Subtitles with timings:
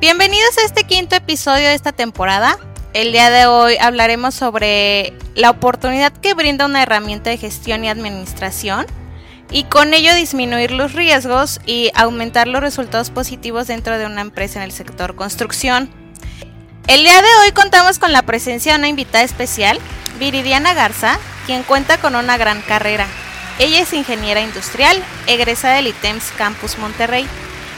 [0.00, 2.56] Bienvenidos a este quinto episodio de esta temporada.
[2.92, 7.88] El día de hoy hablaremos sobre la oportunidad que brinda una herramienta de gestión y
[7.88, 8.86] administración
[9.50, 14.60] y con ello disminuir los riesgos y aumentar los resultados positivos dentro de una empresa
[14.60, 15.90] en el sector construcción.
[16.86, 19.80] El día de hoy contamos con la presencia de una invitada especial,
[20.20, 23.08] Viridiana Garza, quien cuenta con una gran carrera.
[23.58, 27.26] Ella es ingeniera industrial, egresada del ITEMS Campus Monterrey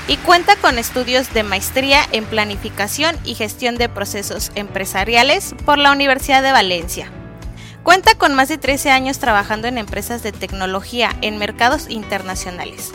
[0.08, 5.92] y cuenta con estudios de maestría en planificación y gestión de procesos empresariales por la
[5.92, 7.10] Universidad de Valencia.
[7.82, 12.92] Cuenta con más de 13 años trabajando en empresas de tecnología en mercados internacionales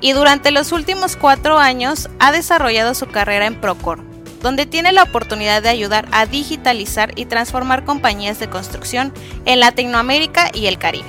[0.00, 4.00] y durante los últimos cuatro años ha desarrollado su carrera en Procor,
[4.40, 9.12] donde tiene la oportunidad de ayudar a digitalizar y transformar compañías de construcción
[9.44, 11.08] en Latinoamérica y el Caribe.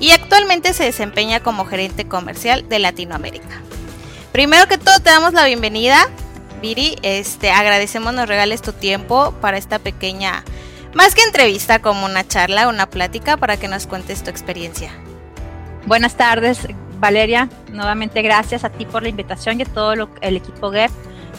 [0.00, 3.62] Y actualmente se desempeña como gerente comercial de Latinoamérica.
[4.38, 5.96] Primero que todo te damos la bienvenida,
[6.62, 6.94] Viri.
[7.02, 10.44] Este, agradecemos nos regales tu tiempo para esta pequeña,
[10.94, 14.92] más que entrevista, como una charla, una plática para que nos cuentes tu experiencia.
[15.86, 16.68] Buenas tardes,
[17.00, 17.48] Valeria.
[17.72, 20.92] Nuevamente gracias a ti por la invitación y a todo el equipo GEP.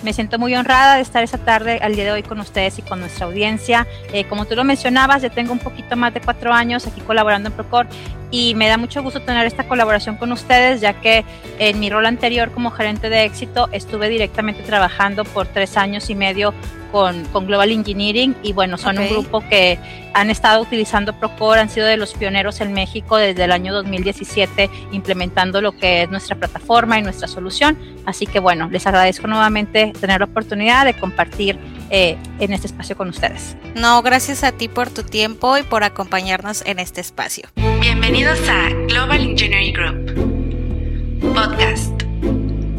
[0.04, 2.82] Me siento muy honrada de estar esta tarde al día de hoy con ustedes y
[2.82, 3.88] con nuestra audiencia.
[4.12, 7.48] Eh, como tú lo mencionabas, ya tengo un poquito más de cuatro años aquí colaborando
[7.48, 7.88] en Procor
[8.32, 11.26] y me da mucho gusto tener esta colaboración con ustedes, ya que
[11.58, 16.16] en mi rol anterior como gerente de éxito estuve directamente trabajando por tres años y
[16.16, 16.54] medio
[16.92, 19.78] con, con Global Engineering y bueno, son un grupo que
[20.14, 24.70] han estado utilizando Procore, han sido de los pioneros en México desde el año 2017
[24.92, 27.78] implementando lo que es nuestra plataforma y nuestra solución.
[28.06, 31.60] Así que bueno, les agradezco nuevamente tener la oportunidad de compartir
[31.90, 33.56] eh, en este espacio con ustedes.
[33.76, 37.50] No, gracias a ti por tu tiempo y por acompañarnos en este espacio.
[37.80, 42.04] Bienvenidos a Global Engineering Group Podcast,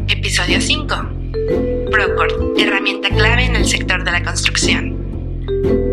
[0.07, 0.95] episodio 5.
[1.91, 5.90] Procore, herramienta clave en el sector de la construcción.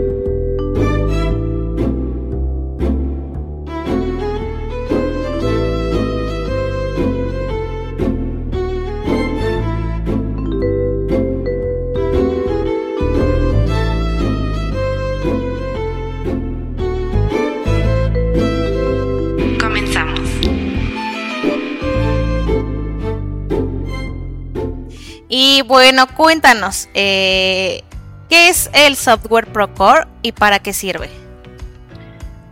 [25.58, 27.82] Y bueno, cuéntanos, eh,
[28.28, 31.10] ¿qué es el software Procore y para qué sirve?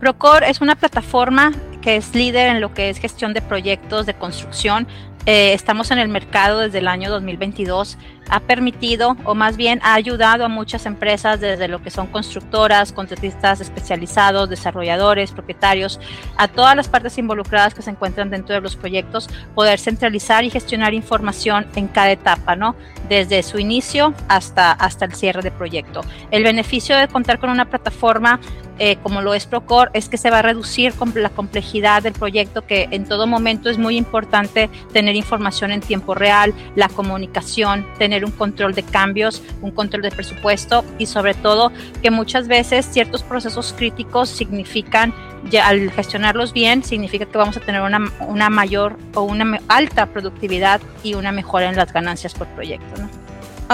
[0.01, 4.13] Procore es una plataforma que es líder en lo que es gestión de proyectos de
[4.13, 4.89] construcción.
[5.25, 7.97] Eh, estamos en el mercado desde el año 2022
[8.29, 12.91] ha permitido o más bien ha ayudado a muchas empresas desde lo que son constructoras,
[12.91, 15.99] contratistas especializados, desarrolladores, propietarios,
[16.37, 20.49] a todas las partes involucradas que se encuentran dentro de los proyectos, poder centralizar y
[20.49, 22.75] gestionar información en cada etapa, ¿no?
[23.09, 26.01] Desde su inicio hasta, hasta el cierre de proyecto.
[26.31, 28.39] El beneficio de contar con una plataforma
[28.79, 32.65] eh, como lo es Procore, es que se va a reducir la complejidad del proyecto,
[32.65, 38.16] que en todo momento es muy importante tener información en tiempo real, la comunicación, tener
[38.25, 43.23] un control de cambios, un control de presupuesto y sobre todo que muchas veces ciertos
[43.23, 45.13] procesos críticos significan,
[45.49, 50.07] ya al gestionarlos bien, significa que vamos a tener una, una mayor o una alta
[50.07, 53.01] productividad y una mejora en las ganancias por proyecto.
[53.01, 53.09] ¿no?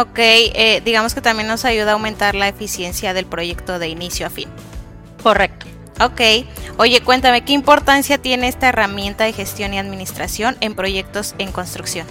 [0.01, 4.25] Ok, eh, digamos que también nos ayuda a aumentar la eficiencia del proyecto de inicio
[4.25, 4.49] a fin.
[5.21, 5.67] Correcto.
[6.01, 6.21] Ok,
[6.77, 12.07] oye, cuéntame, ¿qué importancia tiene esta herramienta de gestión y administración en proyectos en construcción?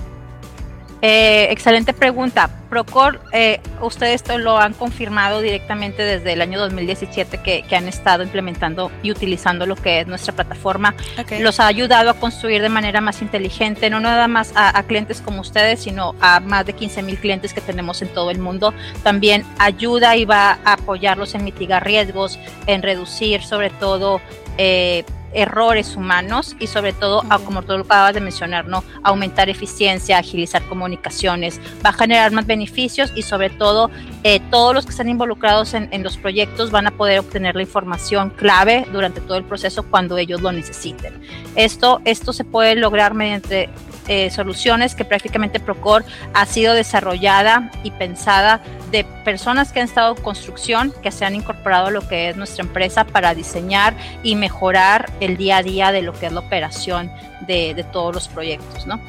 [1.04, 2.48] Eh, excelente pregunta.
[2.70, 8.92] Procor, eh, ustedes lo han confirmado directamente desde el año 2017 que, han estado implementando
[9.02, 10.94] y utilizando lo que es nuestra plataforma.
[11.40, 15.40] Los ha ayudado a construir de manera más inteligente, no nada más a, clientes como
[15.40, 18.72] ustedes, sino a más de 15 mil clientes que tenemos en todo el mundo.
[19.02, 24.20] También ayuda y va a apoyarlos en mitigar riesgos, en reducir sobre todo...
[24.56, 28.84] Eh, errores humanos y sobre todo, como tú lo acabas de mencionar, ¿no?
[29.02, 33.90] aumentar eficiencia, agilizar comunicaciones, va a generar más beneficios y sobre todo
[34.24, 37.62] eh, todos los que están involucrados en, en, los proyectos van a poder obtener la
[37.62, 41.20] información clave durante todo el proceso cuando ellos lo necesiten.
[41.56, 43.68] Esto, esto se puede lograr mediante
[44.08, 46.04] eh, soluciones que prácticamente Procor
[46.34, 48.60] ha sido desarrollada y pensada
[48.90, 52.36] de personas que han estado en construcción, que se han incorporado a lo que es
[52.36, 56.40] nuestra empresa para diseñar y mejorar el día a día de lo que es la
[56.40, 57.10] operación
[57.46, 59.00] de, todos los proyectos, ¿no?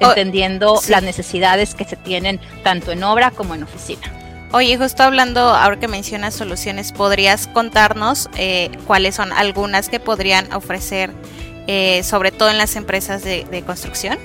[0.00, 4.02] Oh, Entendiendo las necesidades que se tienen tanto en obra como en oficina.
[4.52, 10.52] Oye, justo hablando, ahora que mencionas soluciones, ¿podrías contarnos eh, cuáles son algunas que podrían
[10.52, 11.10] ofrecer
[11.66, 14.18] eh, sobre todo en las empresas de, construcción?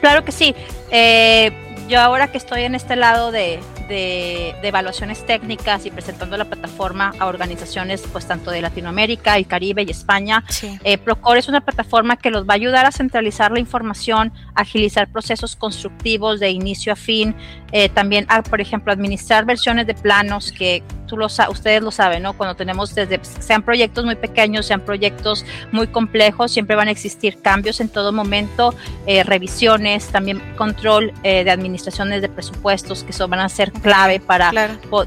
[0.00, 0.54] claro que sí.
[0.90, 1.52] Eh,
[1.88, 7.12] yo ahora que estoy en este lado de, de, evaluaciones técnicas y presentando la plataforma
[7.18, 10.44] a organizaciones pues tanto de Latinoamérica, el Caribe y España.
[10.82, 15.08] Eh, Procore es una plataforma que los va a ayudar a centralizar la información, agilizar
[15.08, 17.34] procesos constructivos de inicio a fin,
[17.72, 20.82] eh, también a, por ejemplo, administrar versiones de planos que
[21.14, 22.32] tú lo ustedes lo saben, ¿no?
[22.32, 27.40] Cuando tenemos desde, sean proyectos muy pequeños, sean proyectos muy complejos, siempre van a existir
[27.40, 28.74] cambios en todo momento,
[29.06, 34.50] eh, revisiones, también control de administraciones de presupuestos que son, van a ser clave para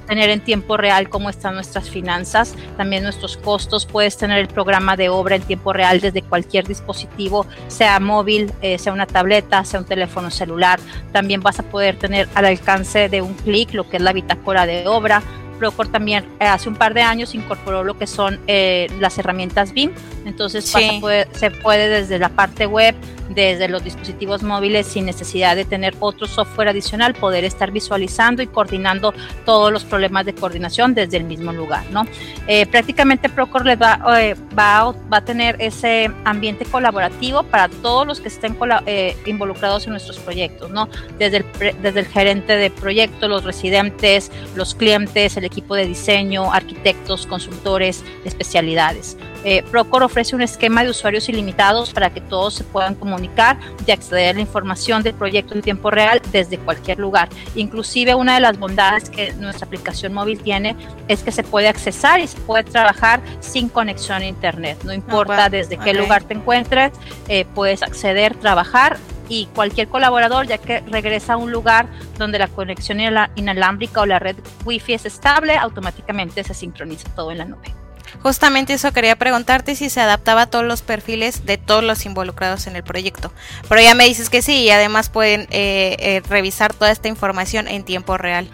[0.07, 3.85] tener en tiempo real cómo están nuestras finanzas, también nuestros costos.
[3.85, 8.77] Puedes tener el programa de obra en tiempo real desde cualquier dispositivo, sea móvil, eh,
[8.77, 10.79] sea una tableta, sea un teléfono celular.
[11.11, 14.65] También vas a poder tener al alcance de un clic lo que es la bitácora
[14.65, 15.21] de obra.
[15.57, 19.73] Procore también eh, hace un par de años incorporó lo que son eh, las herramientas
[19.73, 19.91] BIM,
[20.25, 22.95] entonces se puede desde la parte web
[23.29, 28.47] desde los dispositivos móviles sin necesidad de tener otro software adicional, poder estar visualizando y
[28.47, 29.13] coordinando
[29.45, 32.05] todos los problemas de coordinación desde el mismo lugar, ¿no?
[32.47, 38.19] Eh, prácticamente Procore va, eh, va, va, a tener ese ambiente colaborativo para todos los
[38.19, 40.89] que estén eh, involucrados en nuestros proyectos, ¿no?
[41.17, 41.45] Desde el,
[41.81, 48.03] desde el gerente de proyecto, los residentes, los clientes, el equipo de diseño, arquitectos, consultores,
[48.25, 49.17] especialidades.
[49.49, 53.91] Eh, Procore ofrece un esquema de usuarios ilimitados para que todos se puedan comunicar y
[53.91, 57.29] acceder a la información del proyecto en tiempo real desde cualquier lugar.
[57.55, 60.75] Inclusive una de las bondades que nuestra aplicación móvil tiene
[61.07, 64.79] es que se puede accesar y se puede trabajar sin conexión a internet.
[64.83, 66.91] No importa ah, desde qué lugar te encuentres,
[67.29, 68.97] eh, puedes acceder, trabajar
[69.29, 72.99] y cualquier colaborador, ya que regresa a un lugar donde la conexión
[73.37, 74.35] inalámbrica o la red
[74.65, 77.86] wifi es estable, automáticamente se sincroniza todo en la nube.
[78.21, 82.67] Justamente eso quería preguntarte si se adaptaba a todos los perfiles de todos los involucrados
[82.67, 83.31] en el proyecto.
[83.69, 87.67] Pero ya me dices que sí y además pueden eh, eh, revisar toda esta información
[87.67, 88.49] en tiempo real.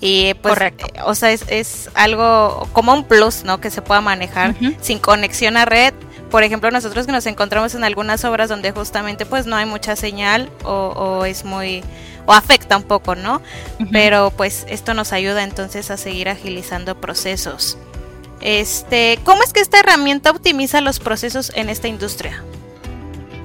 [0.00, 0.86] Y pues, Correcto.
[0.94, 3.60] Eh, o sea, es, algo como un plus, ¿no?
[3.60, 5.94] Que se pueda manejar sin conexión a red.
[6.30, 9.96] Por ejemplo, nosotros que nos encontramos en algunas obras donde justamente pues no hay mucha
[9.96, 11.84] señal o, es muy
[12.26, 13.40] o afecta un poco, ¿no?
[13.92, 17.78] Pero pues esto nos ayuda entonces a seguir agilizando procesos.
[18.46, 22.44] Este, ¿Cómo es que esta herramienta optimiza los procesos en esta industria?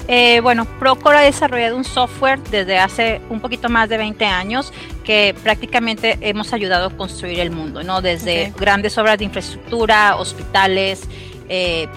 [0.07, 4.71] Eh, bueno, Procore ha desarrollado un software desde hace un poquito más de 20 años
[5.03, 8.03] que prácticamente hemos ayudado a construir el mundo, ¿no?
[8.03, 11.07] Desde grandes obras de infraestructura, hospitales,
[11.49, 11.87] eh,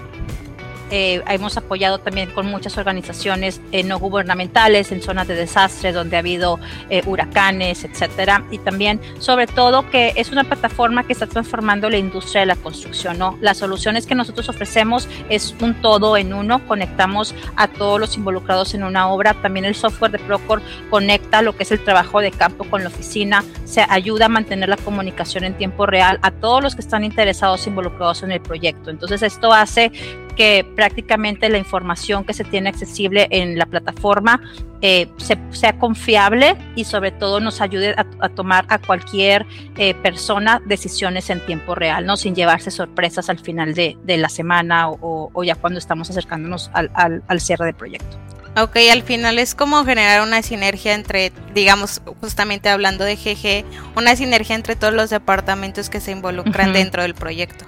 [0.97, 6.15] eh, hemos apoyado también con muchas organizaciones eh, no gubernamentales en zonas de desastre donde
[6.15, 6.57] ha habido
[6.89, 8.45] eh, huracanes, etcétera.
[8.49, 12.55] Y también, sobre todo, que es una plataforma que está transformando la industria de la
[12.55, 13.19] construcción.
[13.19, 13.37] ¿no?
[13.41, 16.65] Las soluciones que nosotros ofrecemos es un todo en uno.
[16.65, 19.33] Conectamos a todos los involucrados en una obra.
[19.33, 22.87] También el software de Procore conecta lo que es el trabajo de campo con la
[22.87, 23.43] oficina.
[23.65, 27.67] Se ayuda a mantener la comunicación en tiempo real a todos los que están interesados
[27.67, 28.91] involucrados en el proyecto.
[28.91, 29.91] Entonces, esto hace
[30.35, 34.41] que prácticamente la información que se tiene accesible en la plataforma
[34.81, 35.07] eh,
[35.51, 39.45] sea confiable y sobre todo nos ayude a, tomar a cualquier
[39.77, 42.17] eh, persona decisiones en tiempo real, ¿no?
[42.17, 47.41] Sin llevarse sorpresas al final de, la semana o, ya cuando estamos acercándonos al, al,
[47.41, 48.17] cierre del proyecto.
[48.57, 53.65] Ok, al final es como generar una sinergia entre, digamos, justamente hablando de GG,
[53.97, 57.65] una sinergia entre todos los departamentos que se involucran dentro del proyecto.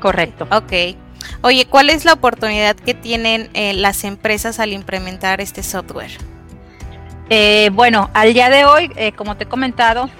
[0.00, 0.46] Correcto.
[0.50, 0.96] Ok.
[1.42, 6.10] Oye, ¿cuál es la oportunidad que tienen eh, las empresas al implementar este software?
[7.30, 10.10] Eh, bueno, al día de hoy, eh, como te he comentado,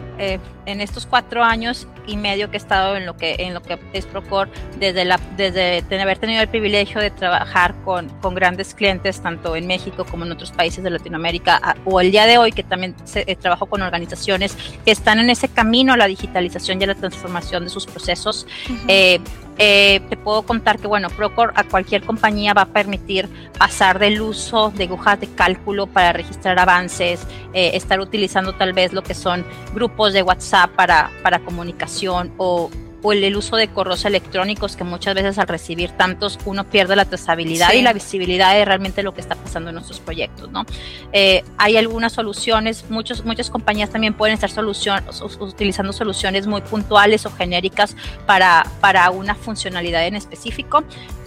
[0.67, 3.79] en estos cuatro años y medio que he estado en lo que en lo que
[3.93, 9.21] es Procor, desde la desde haber tenido el privilegio de trabajar con, con, grandes clientes
[9.21, 12.63] tanto en México como en otros países de Latinoamérica o el día de hoy que
[12.63, 16.89] también eh, trabajo con organizaciones que están en ese camino a la digitalización y a
[16.89, 18.47] la transformación de sus procesos.
[18.89, 19.21] Eh,
[19.59, 23.29] eh, te puedo contar que, bueno, Procor a cualquier compañía va a permitir
[23.59, 29.03] pasar del uso de agujas de cálculo para registrar avances, estar utilizando tal vez lo
[29.03, 29.45] que son
[29.75, 31.92] grupos de WhatsApp para, para comunicación
[32.39, 32.71] o,
[33.03, 37.05] o el, uso de correos electrónicos que muchas veces al recibir tantos uno pierde la
[37.05, 40.65] trazabilidad y la visibilidad de realmente lo que está pasando en nuestros proyectos, ¿no?
[41.13, 45.03] Eh, hay algunas soluciones, muchos, muchas compañías también pueden estar solución,
[45.41, 47.97] utilizando soluciones muy puntuales o genéricas
[48.27, 50.85] para, para una funcionalidad en específico.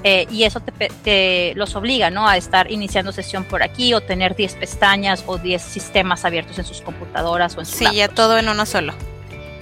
[0.08, 0.62] Eh, y eso
[1.04, 2.28] te, los obliga ¿no?
[2.28, 6.66] a estar iniciando sesión por aquí o tener 10 pestañas o 10 sistemas abiertos en
[6.66, 8.94] sus computadoras o en sus Sí, ya todo en uno solo.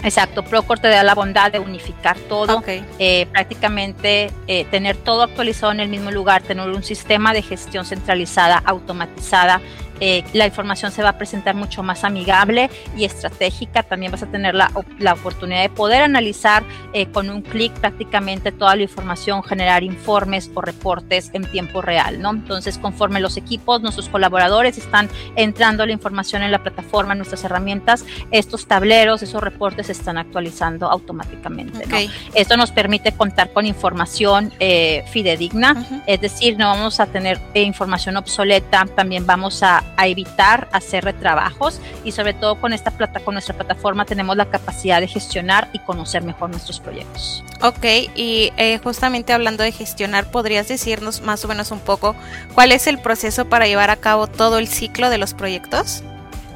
[0.04, 5.72] Exacto, Procore te da la bondad de unificar todo, eh, prácticamente eh, tener todo actualizado
[5.72, 9.62] en el mismo lugar, tener un sistema de gestión centralizada, automatizada,
[10.06, 13.84] eh, la información se va a presentar mucho más amigable y estratégica.
[13.84, 14.70] También vas a tener la,
[15.00, 20.52] la oportunidad de poder analizar eh, con un clic prácticamente toda la información, generar informes
[20.54, 22.32] o reportes en tiempo real, ¿no?
[22.32, 25.08] Entonces, conforme los equipos, nuestros colaboradores están
[25.38, 30.18] entrando la información en la plataforma, en nuestras herramientas, estos tableros, esos reportes se están
[30.18, 31.88] actualizando automáticamente.
[31.88, 31.98] ¿no?
[32.34, 38.18] Esto nos permite contar con información eh, fidedigna, es decir, no vamos a tener información
[38.18, 43.36] obsoleta, también vamos a a evitar hacer retrabajos y sobre todo con esta plata, con
[43.36, 47.44] nuestra plataforma tenemos la capacidad de gestionar y conocer mejor nuestros proyectos.
[47.62, 47.86] Ok,
[48.16, 52.16] y eh, justamente hablando de gestionar, ¿podrías decirnos más o menos un poco
[52.54, 56.04] cuál es el proceso para llevar a cabo todo el ciclo de los proyectos?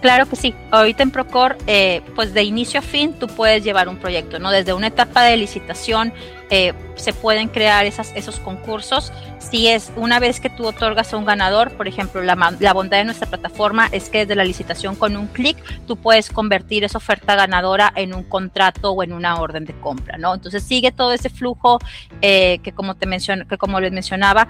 [0.01, 0.53] Claro que sí.
[0.72, 4.51] Ahorita en Procor, eh, pues de inicio a fin, tú puedes llevar un proyecto, ¿no?
[4.51, 6.13] Desde una etapa de licitación
[6.50, 9.12] eh, se pueden crear esas, esos concursos.
[9.39, 12.98] Si es una vez que tú otorgas a un ganador, por ejemplo, la, la bondad
[12.98, 16.98] de nuestra plataforma es que desde la licitación con un clic tú puedes convertir esa
[16.98, 20.34] oferta ganadora en un contrato o en una orden de compra, ¿no?
[20.34, 21.80] Entonces sigue todo ese flujo
[22.22, 24.48] eh, que como te menciono, que como les mencionaba,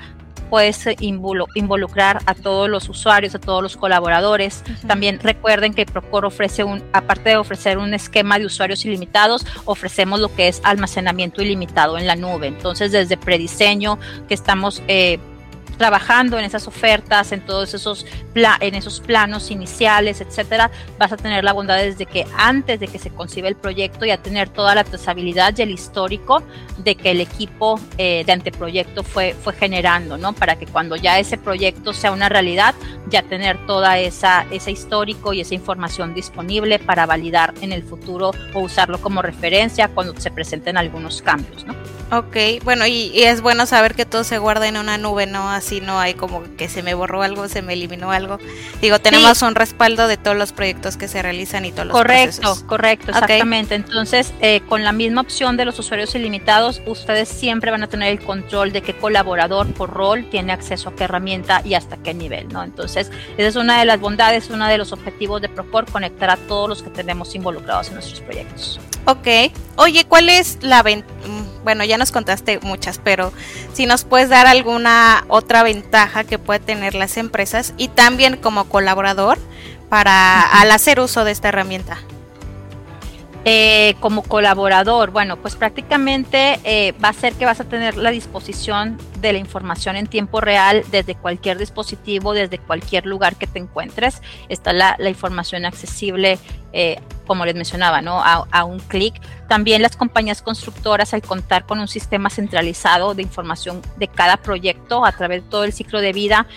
[0.50, 4.63] puedes involucrar a todos los usuarios, a todos los colaboradores.
[4.88, 10.20] También recuerden que Procor ofrece un, aparte de ofrecer un esquema de usuarios ilimitados, ofrecemos
[10.20, 12.48] lo que es almacenamiento ilimitado en la nube.
[12.48, 15.20] Entonces, desde prediseño, que estamos eh,
[15.77, 18.05] trabajando en esas ofertas, en todos esos,
[18.36, 23.00] en esos planos iniciales, etcétera, vas a tener la bondad desde que antes de que
[23.00, 26.43] se concibe el proyecto y a tener toda la trazabilidad y el histórico
[26.77, 30.34] de que el equipo eh, de anteproyecto fue, fue generando, ¿no?
[30.34, 32.75] Para que cuando ya ese proyecto sea una realidad,
[33.10, 38.31] ya tener toda esa ese histórico y esa información disponible para validar en el futuro
[38.53, 41.75] o usarlo como referencia cuando se presenten algunos cambios, ¿no?
[42.10, 45.50] Ok, bueno, y, es bueno saber que todo se guarda en una nube, ¿no?
[45.50, 48.40] Así no hay como que se me borró algo, se me eliminó algo.
[48.82, 52.42] Digo, tenemos un respaldo de todos los proyectos que se realizan y todos los correcto,
[52.42, 53.76] Correcto, correcto, exactamente.
[53.76, 58.10] Entonces, eh, con la misma opción de los usuarios ilimitados, ustedes siempre van a tener
[58.10, 62.14] el control de qué colaborador por rol tiene acceso a qué herramienta y hasta qué
[62.14, 62.64] nivel, ¿no?
[62.64, 66.38] Entonces, esa es una de las bondades, uno de los objetivos de Procor, conectar a
[66.38, 68.80] todos los que tenemos involucrados en nuestros proyectos.
[69.06, 69.28] Ok.
[69.77, 71.13] Oye, ¿cuál es la ventaja?
[71.27, 73.31] Mm, bueno, ya nos contaste muchas, pero
[73.74, 78.69] si nos puedes dar alguna otra ventaja que puede tener las empresas y también como
[78.69, 79.38] colaborador
[79.89, 82.00] para al hacer uso de esta herramienta.
[83.46, 88.12] Eh, como colaborador, bueno, pues prácticamente eh, va a ser que vas a tener la
[88.12, 93.60] disposición de la información en tiempo real desde cualquier dispositivo, desde cualquier lugar que te
[93.60, 94.22] encuentres.
[94.50, 96.39] Está la, información accesible,
[96.74, 98.22] eh, como les mencionaba, ¿no?
[98.22, 99.15] A, un clic.
[99.48, 105.06] También las compañías constructoras, al contar con un sistema centralizado de información de cada proyecto
[105.06, 106.48] a través de todo el ciclo de vida,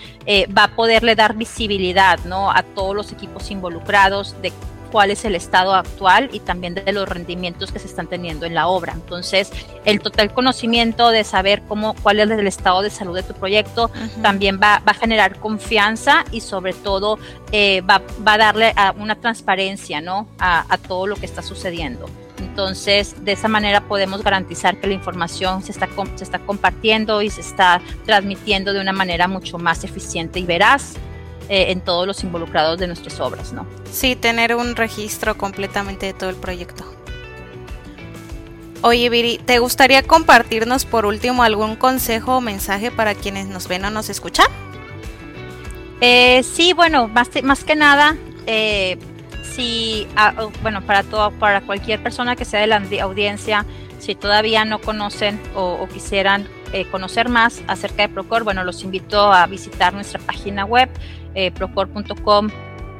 [0.57, 2.51] va a poderle dar visibilidad, ¿no?
[2.51, 4.51] A todos los equipos involucrados de
[4.91, 8.53] cuál es el estado actual y también de los rendimientos que se están teniendo en
[8.53, 8.93] la obra.
[8.93, 9.51] Entonces,
[9.85, 13.91] el total conocimiento de saber cómo, cuál es el estado de salud de tu proyecto
[14.21, 17.17] también va, a generar confianza y sobre todo
[17.51, 20.27] eh, va, a darle una transparencia ¿no?
[20.39, 22.09] a, todo lo que está sucediendo.
[22.39, 27.29] Entonces, de esa manera podemos garantizar que la información se está, se está compartiendo y
[27.29, 30.95] se está transmitiendo de una manera mucho más eficiente y veraz
[31.53, 33.67] eh, en todos los involucrados de nuestras obras, ¿no?
[33.91, 36.85] Sí, tener un registro completamente de todo el proyecto.
[38.83, 43.83] Oye, Viri, ¿te gustaría compartirnos por último algún consejo o mensaje para quienes nos ven
[43.83, 44.45] o nos escuchan?
[45.99, 48.15] Eh, sí, bueno, más, más que nada,
[48.47, 48.97] eh,
[49.43, 53.65] si, ah, oh, bueno, para todo, para cualquier persona que sea de la audiencia,
[53.99, 56.47] si todavía no conocen o, quisieran
[56.89, 60.89] conocer más acerca de Procor, bueno, los invito a visitar nuestra página web
[61.35, 62.49] eh, procor.com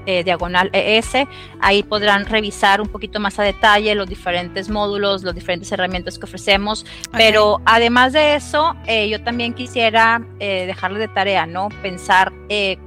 [0.08, 1.28] eh, diagonal ES.
[1.60, 6.26] Ahí podrán revisar un poquito más a detalle los diferentes módulos, las diferentes herramientas que
[6.26, 6.88] ofrecemos.
[7.12, 11.70] Pero además de eso, eh, yo también quisiera eh, dejarle de tarea, ¿no?
[11.84, 12.34] Pensar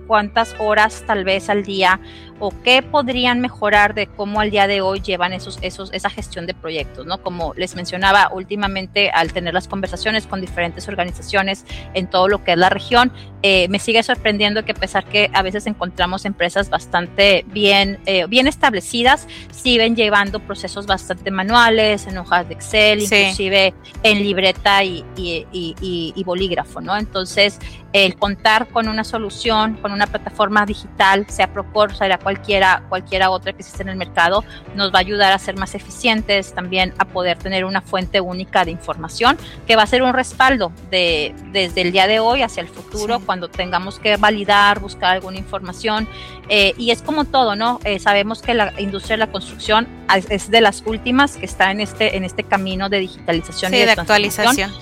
[0.07, 1.99] cuántas horas tal vez al día
[2.47, 6.47] o qué podrían mejorar de cómo al día de hoy llevan esos, esos, esa gestión
[6.47, 7.23] de proyectos, ¿no?
[7.23, 12.53] Como les mencionaba últimamente al tener las conversaciones con diferentes organizaciones en todo lo que
[12.53, 16.71] es la región, eh, me sigue sorprendiendo que a pesar que a veces encontramos empresas
[16.71, 23.75] bastante bien, eh, bien establecidas, siguen llevando procesos bastante manuales, en hojas de Excel, inclusive
[24.03, 26.97] en libreta y, y, y, y bolígrafo, ¿no?
[26.97, 27.59] Entonces,
[27.95, 33.53] el contar con una solución, con una plataforma digital, sea Procore, sea cualquiera, cualquiera otra
[33.53, 37.05] que existe en el mercado, nos va a ayudar a ser más eficientes, también a
[37.05, 41.83] poder tener una fuente única de información que va a ser un respaldo de, desde
[41.83, 46.09] el día de hoy hacia el futuro, cuando tengamos que validar, buscar alguna información.
[46.49, 47.79] Eh, y es como todo, ¿no?
[47.85, 49.87] Eh, sabemos que la industria de la construcción
[50.31, 53.93] es de las últimas que está en este, en este camino de digitalización y de,
[53.93, 54.73] actualización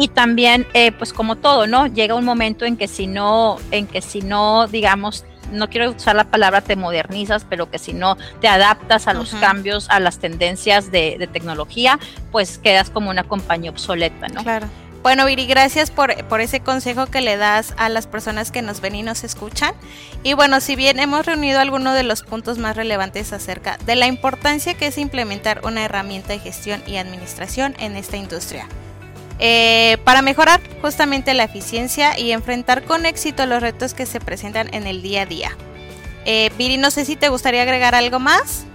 [0.00, 3.86] y también eh, pues como todo no llega un momento en que si no en
[3.86, 8.16] que si no digamos no quiero usar la palabra te modernizas, pero que si no
[8.40, 11.98] te adaptas a los cambios, a las tendencias de, tecnología,
[12.30, 14.44] pues quedas como una compañía obsoleta, ¿no?
[14.44, 14.68] Claro.
[15.02, 18.80] Bueno, Viri, gracias por, por, ese consejo que le das a las personas que nos
[18.80, 19.74] ven y nos escuchan.
[20.22, 24.06] Y bueno, si bien hemos reunido algunos de los puntos más relevantes acerca de la
[24.06, 28.68] importancia que es implementar una herramienta de gestión y administración en esta industria.
[29.40, 34.72] Eh, para mejorar justamente la eficiencia y enfrentar con éxito los retos que se presentan
[34.74, 35.56] en el día a día.
[36.26, 38.66] Eh, Viri, no sé si te gustaría agregar algo más.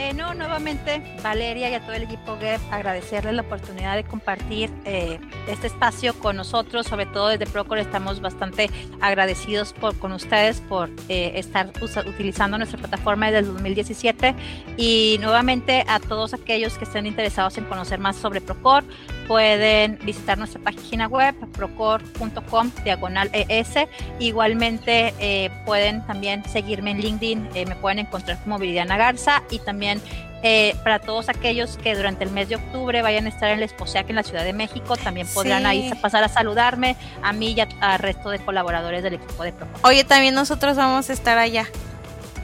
[0.00, 4.70] Eh, no, nuevamente, Valeria y a todo el equipo GEP, agradecerles la oportunidad de compartir
[4.84, 10.88] eh, este espacio con nosotros, sobre todo desde Procor estamos bastante agradecidos con ustedes por
[11.08, 11.72] eh, estar
[12.06, 14.36] utilizando nuestra plataforma desde el 2017
[14.76, 18.84] y nuevamente a todos aquellos que estén interesados en conocer más sobre Procor,
[19.28, 23.86] pueden visitar nuestra página web procor.com diagonal ES.
[24.18, 30.00] Igualmente pueden también seguirme en LinkedIn, me pueden encontrar como Viridiana Garza y también
[30.42, 33.64] eh, para todos aquellos que durante el mes de octubre vayan a estar en el
[33.64, 37.60] Exposeac en la Ciudad de México, también podrán ahí pasar a saludarme a mí y
[37.60, 39.80] al resto de colaboradores del equipo de Proco.
[39.82, 41.66] Oye, también nosotros vamos a estar allá.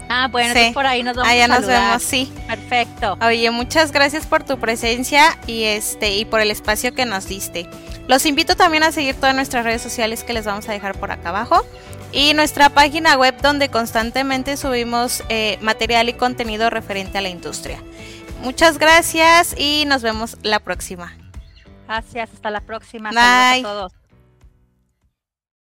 [0.09, 2.33] Ah, bueno, por ahí nos vamos allá a nos vemos, sí.
[2.47, 3.17] Perfecto.
[3.21, 7.69] Oye, muchas gracias por tu presencia y este y por el espacio que nos diste.
[8.07, 11.11] Los invito también a seguir todas nuestras redes sociales que les vamos a dejar por
[11.11, 11.65] acá abajo
[12.13, 17.79] y nuestra página web donde constantemente subimos eh, material y contenido referente a la industria.
[18.43, 21.17] Muchas gracias y nos vemos la próxima.
[21.87, 23.11] Gracias, hasta la próxima.
[23.11, 23.61] Bye.
[23.61, 23.93] a todos.